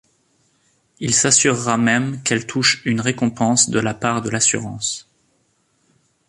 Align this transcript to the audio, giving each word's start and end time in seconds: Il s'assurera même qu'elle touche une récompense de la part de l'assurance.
Il 0.99 1.13
s'assurera 1.13 1.77
même 1.77 2.23
qu'elle 2.23 2.47
touche 2.47 2.81
une 2.85 3.01
récompense 3.01 3.69
de 3.69 3.79
la 3.79 3.93
part 3.93 4.23
de 4.23 4.31
l'assurance. 4.31 5.07